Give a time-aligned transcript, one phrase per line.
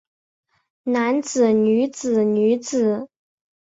[0.85, 3.07] 男子女子女子